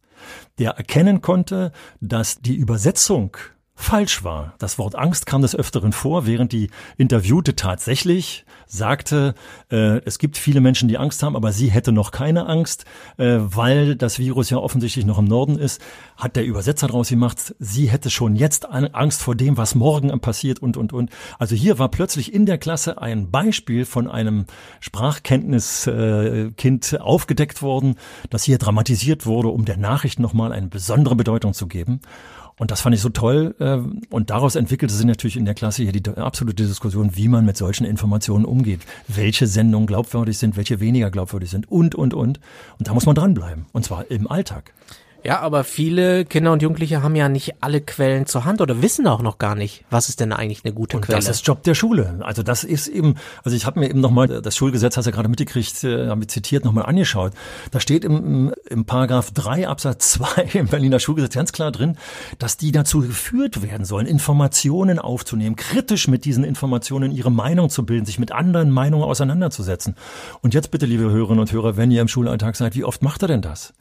[0.58, 3.36] der erkennen konnte, dass die Übersetzung
[3.76, 4.54] falsch war.
[4.58, 9.34] Das Wort Angst kam des Öfteren vor, während die Interviewte tatsächlich sagte,
[9.70, 12.86] äh, es gibt viele Menschen, die Angst haben, aber sie hätte noch keine Angst,
[13.18, 15.82] äh, weil das Virus ja offensichtlich noch im Norden ist,
[16.16, 20.60] hat der Übersetzer daraus gemacht, sie hätte schon jetzt Angst vor dem, was morgen passiert
[20.60, 21.10] und, und, und.
[21.38, 24.46] Also hier war plötzlich in der Klasse ein Beispiel von einem
[24.80, 27.96] Sprachkenntniskind äh, aufgedeckt worden,
[28.30, 32.00] das hier dramatisiert wurde, um der Nachricht nochmal eine besondere Bedeutung zu geben.
[32.58, 33.54] Und das fand ich so toll.
[33.58, 33.78] Äh,
[34.10, 37.56] und daraus entwickelte sich natürlich in der Klasse hier die absolute Diskussion, wie man mit
[37.56, 38.80] solchen Informationen umgeht.
[39.08, 42.40] Welche Sendungen glaubwürdig sind, welche weniger glaubwürdig sind und, und, und.
[42.78, 43.66] Und da muss man dranbleiben.
[43.72, 44.72] Und zwar im Alltag.
[45.24, 49.06] Ja, aber viele Kinder und Jugendliche haben ja nicht alle Quellen zur Hand oder wissen
[49.06, 51.16] auch noch gar nicht, was ist denn eigentlich eine gute und Quelle.
[51.16, 52.20] Das ist Job der Schule.
[52.20, 55.14] Also das ist eben, also ich habe mir eben nochmal das Schulgesetz, hast du ja
[55.14, 57.32] gerade mitgekriegt, äh, haben wir zitiert, nochmal angeschaut.
[57.70, 61.96] Da steht im, im Paragraph 3 Absatz 2 im Berliner Schulgesetz ganz klar drin,
[62.38, 67.86] dass die dazu geführt werden sollen, Informationen aufzunehmen, kritisch mit diesen Informationen ihre Meinung zu
[67.86, 69.96] bilden, sich mit anderen Meinungen auseinanderzusetzen.
[70.42, 73.22] Und jetzt bitte, liebe Hörerinnen und Hörer, wenn ihr im Schulalltag seid, wie oft macht
[73.22, 73.72] er denn das?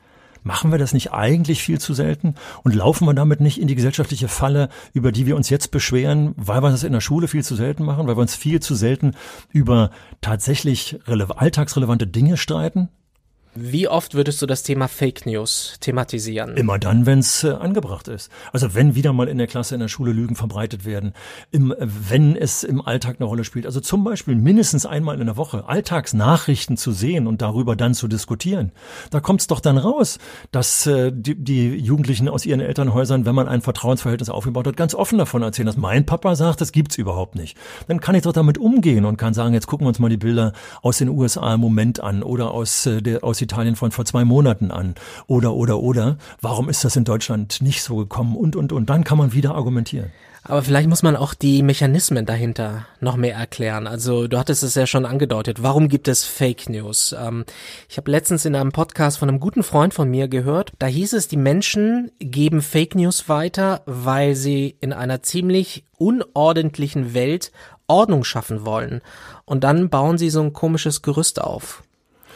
[0.43, 2.35] Machen wir das nicht eigentlich viel zu selten?
[2.63, 6.33] Und laufen wir damit nicht in die gesellschaftliche Falle, über die wir uns jetzt beschweren,
[6.35, 8.75] weil wir das in der Schule viel zu selten machen, weil wir uns viel zu
[8.75, 9.13] selten
[9.49, 9.89] über
[10.21, 12.89] tatsächlich alltagsrelevante Dinge streiten?
[13.55, 16.57] Wie oft würdest du das Thema Fake News thematisieren?
[16.57, 18.31] Immer dann, wenn es äh, angebracht ist.
[18.51, 21.13] Also wenn wieder mal in der Klasse, in der Schule Lügen verbreitet werden,
[21.51, 23.67] im, äh, wenn es im Alltag eine Rolle spielt.
[23.67, 28.07] Also zum Beispiel mindestens einmal in der Woche Alltagsnachrichten zu sehen und darüber dann zu
[28.07, 28.71] diskutieren.
[29.11, 30.17] Da kommt es doch dann raus,
[30.51, 34.95] dass äh, die, die Jugendlichen aus ihren Elternhäusern, wenn man ein Vertrauensverhältnis aufgebaut hat, ganz
[34.95, 37.55] offen davon erzählen, dass mein Papa sagt, das gibt's überhaupt nicht.
[37.87, 40.17] Dann kann ich doch damit umgehen und kann sagen, jetzt gucken wir uns mal die
[40.17, 44.05] Bilder aus den USA im Moment an oder aus, äh, der, aus Italien von vor
[44.05, 44.95] zwei Monaten an.
[45.27, 46.17] Oder, oder, oder.
[46.41, 48.35] Warum ist das in Deutschland nicht so gekommen?
[48.35, 48.89] Und, und, und.
[48.89, 50.11] Dann kann man wieder argumentieren.
[50.45, 53.87] Aber vielleicht muss man auch die Mechanismen dahinter noch mehr erklären.
[53.87, 55.63] Also du hattest es ja schon angedeutet.
[55.63, 57.15] Warum gibt es Fake News?
[57.17, 57.45] Ähm,
[57.87, 60.73] ich habe letztens in einem Podcast von einem guten Freund von mir gehört.
[60.79, 67.13] Da hieß es, die Menschen geben Fake News weiter, weil sie in einer ziemlich unordentlichen
[67.13, 67.53] Welt
[67.87, 69.01] Ordnung schaffen wollen.
[69.45, 71.83] Und dann bauen sie so ein komisches Gerüst auf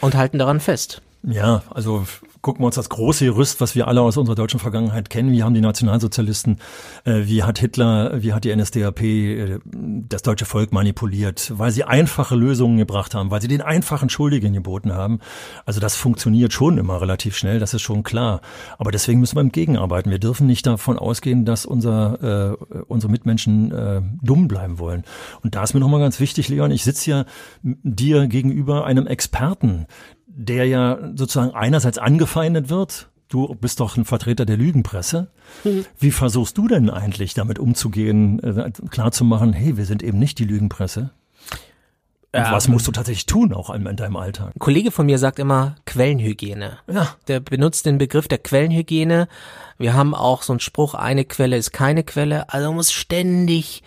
[0.01, 1.01] und halten daran fest.
[1.23, 2.05] Ja, also
[2.41, 5.31] gucken wir uns das große Gerüst, was wir alle aus unserer deutschen Vergangenheit kennen.
[5.31, 6.57] Wie haben die Nationalsozialisten,
[7.03, 11.83] äh, wie hat Hitler, wie hat die NSDAP äh, das deutsche Volk manipuliert, weil sie
[11.83, 15.19] einfache Lösungen gebracht haben, weil sie den einfachen Schuldigen geboten haben.
[15.65, 18.41] Also das funktioniert schon immer relativ schnell, das ist schon klar.
[18.77, 20.11] Aber deswegen müssen wir im Gegenarbeiten.
[20.11, 25.03] Wir dürfen nicht davon ausgehen, dass unser, äh, unsere Mitmenschen äh, dumm bleiben wollen.
[25.43, 27.25] Und da ist mir nochmal ganz wichtig, Leon, ich sitze ja
[27.63, 29.87] dir gegenüber einem Experten,
[30.37, 33.09] der ja sozusagen einerseits angefeindet wird.
[33.27, 35.27] Du bist doch ein Vertreter der Lügenpresse.
[35.63, 35.85] Mhm.
[35.99, 40.45] Wie versuchst du denn eigentlich damit umzugehen, äh, klarzumachen, hey, wir sind eben nicht die
[40.45, 41.09] Lügenpresse?
[42.31, 44.55] Und ähm, was musst du tatsächlich tun, auch in, deinem Alltag?
[44.55, 46.77] Ein Kollege von mir sagt immer Quellenhygiene.
[46.87, 47.15] Ja.
[47.27, 49.27] Der benutzt den Begriff der Quellenhygiene.
[49.77, 52.53] Wir haben auch so einen Spruch, eine Quelle ist keine Quelle.
[52.53, 53.81] Also man muss ständig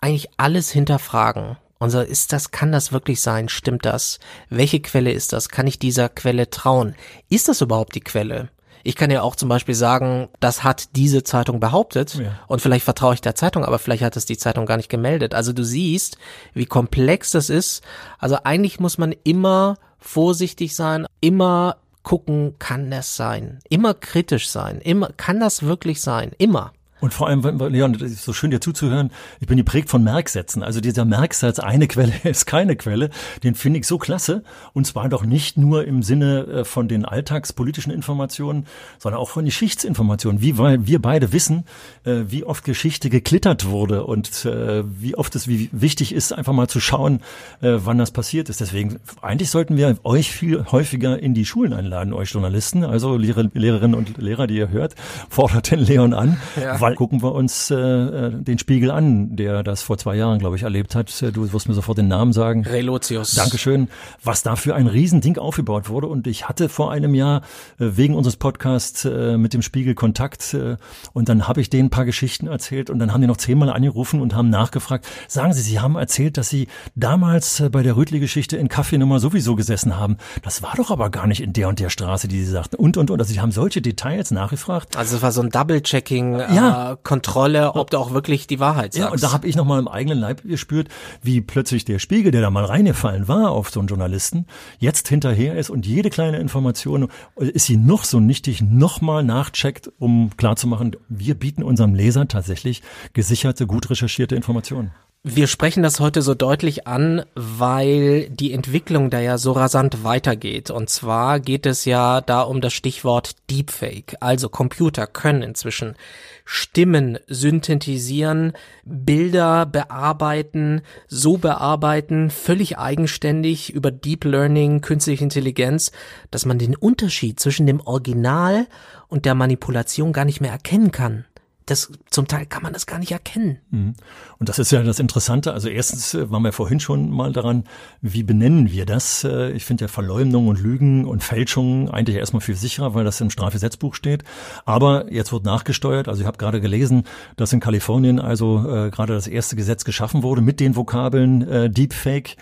[0.00, 1.56] eigentlich alles hinterfragen.
[1.78, 3.48] Und so, ist das, kann das wirklich sein?
[3.48, 4.18] Stimmt das?
[4.48, 5.48] Welche Quelle ist das?
[5.48, 6.94] Kann ich dieser Quelle trauen?
[7.28, 8.48] Ist das überhaupt die Quelle?
[8.84, 12.38] Ich kann ja auch zum Beispiel sagen, das hat diese Zeitung behauptet ja.
[12.46, 15.34] und vielleicht vertraue ich der Zeitung, aber vielleicht hat es die Zeitung gar nicht gemeldet.
[15.34, 16.16] Also du siehst,
[16.54, 17.82] wie komplex das ist.
[18.18, 23.58] Also eigentlich muss man immer vorsichtig sein, immer gucken, kann das sein?
[23.68, 26.32] Immer kritisch sein, immer, kann das wirklich sein?
[26.38, 26.72] Immer.
[27.00, 30.62] Und vor allem, Leon, das ist so schön dir zuzuhören, ich bin geprägt von Merksätzen.
[30.62, 33.10] Also dieser Merksatz, eine Quelle ist keine Quelle,
[33.44, 34.42] den finde ich so klasse.
[34.72, 38.66] Und zwar doch nicht nur im Sinne äh, von den alltagspolitischen Informationen,
[38.98, 40.40] sondern auch von Geschichtsinformationen.
[40.40, 41.64] Wie weil wir beide wissen,
[42.04, 46.52] äh, wie oft Geschichte geklittert wurde und äh, wie oft es wie wichtig ist, einfach
[46.52, 47.20] mal zu schauen,
[47.60, 48.60] wann das passiert ist.
[48.60, 53.44] Deswegen, eigentlich sollten wir euch viel häufiger in die Schulen einladen, euch Journalisten, also Lehrer,
[53.52, 54.94] Lehrerinnen und Lehrer, die ihr hört,
[55.28, 56.38] fordert den Leon an.
[56.60, 60.38] Ja Fall gucken wir uns äh, äh, den Spiegel an, der das vor zwei Jahren,
[60.38, 61.22] glaube ich, erlebt hat.
[61.34, 62.64] Du wirst mir sofort den Namen sagen.
[62.64, 63.32] Relotius.
[63.32, 63.88] Dankeschön.
[64.24, 66.06] Was da für ein Riesending aufgebaut wurde.
[66.06, 67.42] Und ich hatte vor einem Jahr
[67.78, 70.76] äh, wegen unseres Podcasts äh, mit dem Spiegel Kontakt äh,
[71.12, 73.70] und dann habe ich denen ein paar Geschichten erzählt und dann haben die noch zehnmal
[73.70, 75.06] angerufen und haben nachgefragt.
[75.26, 79.56] Sagen Sie, Sie haben erzählt, dass Sie damals äh, bei der Rütli-Geschichte in Kaffeenummer sowieso
[79.56, 80.16] gesessen haben.
[80.42, 82.76] Das war doch aber gar nicht in der und der Straße, die Sie sagten.
[82.76, 83.20] Und, und, und.
[83.20, 84.96] Also Sie haben solche Details nachgefragt.
[84.96, 86.38] Also es war so ein Double-Checking.
[86.38, 89.06] Ja, Kontrolle, ob du auch wirklich die Wahrheit sagst.
[89.06, 90.88] Ja, und da habe ich nochmal im eigenen Leib gespürt,
[91.22, 94.46] wie plötzlich der Spiegel, der da mal reingefallen war auf so einen Journalisten,
[94.78, 100.30] jetzt hinterher ist und jede kleine Information, ist sie noch so nichtig, nochmal nachcheckt, um
[100.36, 104.92] klarzumachen, wir bieten unserem Leser tatsächlich gesicherte, gut recherchierte Informationen.
[105.24, 110.70] Wir sprechen das heute so deutlich an, weil die Entwicklung da ja so rasant weitergeht.
[110.70, 114.16] Und zwar geht es ja da um das Stichwort Deepfake.
[114.20, 115.96] Also Computer können inzwischen
[116.44, 118.52] Stimmen synthetisieren,
[118.84, 125.90] Bilder bearbeiten, so bearbeiten, völlig eigenständig über Deep Learning, künstliche Intelligenz,
[126.30, 128.68] dass man den Unterschied zwischen dem Original
[129.08, 131.24] und der Manipulation gar nicht mehr erkennen kann
[131.70, 133.58] das zum Teil kann man das gar nicht erkennen.
[133.70, 133.94] Mhm.
[134.38, 135.52] Und das ist ja das Interessante.
[135.52, 137.64] Also erstens äh, waren wir vorhin schon mal daran,
[138.00, 139.24] wie benennen wir das?
[139.24, 143.20] Äh, ich finde ja Verleumdung und Lügen und Fälschung eigentlich erstmal viel sicherer, weil das
[143.20, 144.24] im Strafgesetzbuch steht.
[144.64, 146.08] Aber jetzt wird nachgesteuert.
[146.08, 147.04] Also ich habe gerade gelesen,
[147.36, 152.36] dass in Kalifornien also äh, gerade das erste Gesetz geschaffen wurde mit den Vokabeln Deepfake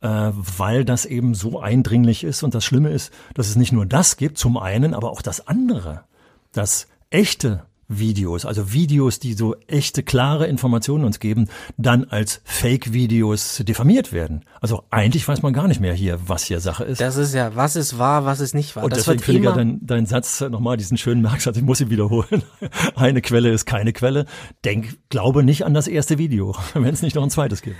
[0.00, 2.44] weil das eben so eindringlich ist.
[2.44, 5.48] Und das Schlimme ist, dass es nicht nur das gibt, zum einen, aber auch das
[5.48, 6.04] andere,
[6.52, 11.48] das echte Videos, also Videos, die so echte, klare Informationen uns geben,
[11.78, 14.44] dann als Fake-Videos diffamiert werden.
[14.60, 17.00] Also eigentlich weiß man gar nicht mehr hier, was hier Sache ist.
[17.00, 18.84] Das ist ja, was ist wahr, was ist nicht wahr.
[18.84, 21.80] Und das deswegen finde ich ja dein, dein Satz nochmal, diesen schönen Merksatz, ich muss
[21.80, 22.42] ihn wiederholen.
[22.94, 24.26] Eine Quelle ist keine Quelle.
[24.66, 27.78] Denk, glaube nicht an das erste Video, wenn es nicht noch ein zweites gibt.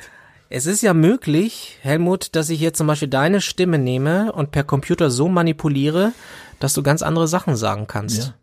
[0.50, 4.64] Es ist ja möglich, Helmut, dass ich jetzt zum Beispiel deine Stimme nehme und per
[4.64, 6.12] Computer so manipuliere,
[6.58, 8.18] dass du ganz andere Sachen sagen kannst.
[8.18, 8.34] Ja.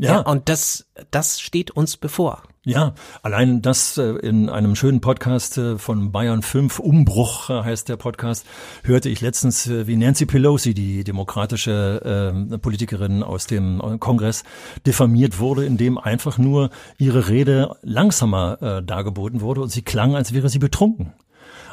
[0.00, 0.12] Ja.
[0.12, 0.20] ja.
[0.20, 2.42] Und das, das steht uns bevor.
[2.62, 7.88] Ja, allein das äh, in einem schönen Podcast äh, von Bayern 5, Umbruch äh, heißt
[7.88, 8.46] der Podcast,
[8.82, 14.44] hörte ich letztens, wie Nancy Pelosi, die demokratische Politikerin aus dem Kongress,
[14.86, 20.48] diffamiert wurde, indem einfach nur ihre Rede langsamer dargeboten wurde und sie klang, als wäre
[20.48, 21.12] sie betrunken.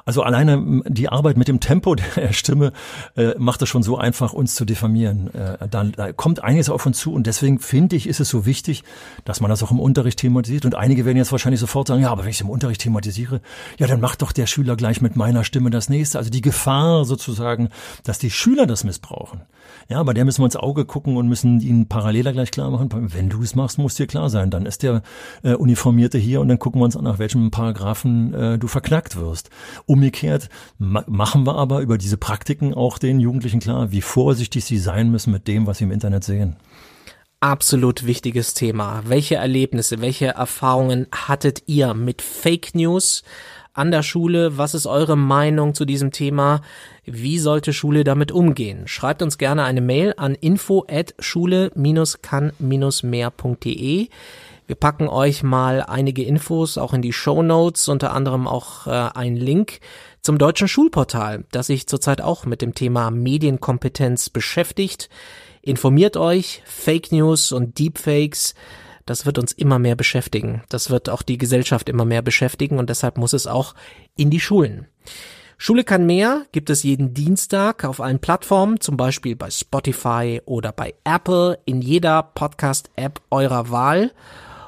[0.08, 2.72] Also alleine die Arbeit mit dem Tempo der Stimme
[3.18, 5.34] äh, macht es schon so einfach, uns zu diffamieren.
[5.36, 8.46] Äh, da, da kommt einiges auf uns zu und deswegen finde ich, ist es so
[8.46, 8.86] wichtig,
[9.26, 10.64] dass man das auch im Unterricht thematisiert.
[10.64, 13.42] Und einige werden jetzt wahrscheinlich sofort sagen, ja, aber wenn ich es im Unterricht thematisiere,
[13.80, 16.20] ja, dann macht doch der Schüler gleich mit meiner Stimme das nächste.
[16.20, 17.68] Also die Gefahr sozusagen,
[18.06, 19.42] dass die Schüler das missbrauchen.
[19.90, 22.90] Ja, bei der müssen wir ins Auge gucken und müssen ihnen paralleler gleich klar machen.
[22.92, 25.02] Wenn du es machst, muss dir klar sein, dann ist der
[25.44, 29.18] äh, Uniformierte hier und dann gucken wir uns an, nach welchem Paragraphen äh, du verknackt
[29.18, 29.50] wirst.
[29.98, 34.78] Umgekehrt ma machen wir aber über diese Praktiken auch den Jugendlichen klar, wie vorsichtig sie
[34.78, 36.56] sein müssen mit dem, was sie im Internet sehen
[37.40, 39.04] absolut wichtiges Thema.
[39.06, 43.22] Welche Erlebnisse, welche Erfahrungen hattet ihr mit Fake News
[43.74, 44.58] an der Schule?
[44.58, 46.62] Was ist eure Meinung zu diesem Thema?
[47.06, 48.88] Wie sollte Schule damit umgehen?
[48.88, 54.08] Schreibt uns gerne eine Mail an info at schule-kann-mehr.de.
[54.68, 58.92] Wir packen euch mal einige Infos auch in die Show Notes, unter anderem auch äh,
[58.92, 59.80] einen Link
[60.22, 65.08] zum deutschen Schulportal, das sich zurzeit auch mit dem Thema Medienkompetenz beschäftigt.
[65.62, 68.56] Informiert euch, Fake News und Deepfakes,
[69.06, 70.64] das wird uns immer mehr beschäftigen.
[70.68, 73.74] Das wird auch die Gesellschaft immer mehr beschäftigen und deshalb muss es auch
[74.18, 74.88] in die Schulen.
[75.58, 80.74] Schule kann mehr gibt es jeden Dienstag auf allen Plattformen, zum Beispiel bei Spotify oder
[80.74, 84.12] bei Apple, in jeder Podcast-App eurer Wahl.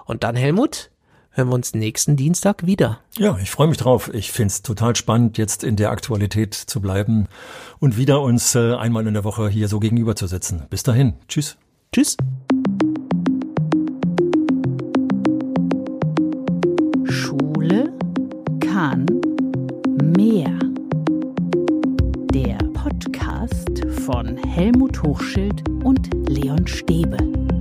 [0.10, 0.90] Und dann, Helmut,
[1.30, 3.00] hören wir uns nächsten Dienstag wieder.
[3.20, 4.12] Ja, ich freue mich drauf.
[4.12, 7.28] Ich finde es total spannend, jetzt in der Aktualität zu bleiben
[7.78, 10.64] und wieder uns äh, einmal in der Woche hier so gegenüber zu sitzen.
[10.72, 11.14] Bis dahin.
[11.28, 11.58] Tschüss.
[11.94, 12.18] Tschüss.
[17.06, 17.94] Schule
[18.62, 19.06] kann
[20.02, 20.58] mehr.
[22.34, 27.59] Der Podcast von Helmut Hochschild und Leon Stäbe.